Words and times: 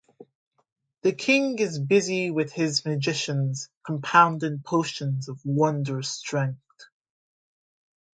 The 1.03 1.13
king 1.13 1.59
is 1.59 1.77
busy 1.77 2.31
with 2.31 2.51
his 2.51 2.83
magicians, 2.85 3.69
compounding 3.85 4.63
potions 4.65 5.29
of 5.29 5.39
wondrous 5.45 6.09
strength. 6.09 6.87